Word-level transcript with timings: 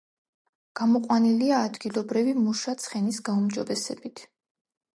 გამოყვანილია 0.79 1.59
ადგილობრივი 1.67 2.33
მუშა 2.47 2.75
ცხენის 2.85 3.21
გაუმჯობესებით. 3.29 4.27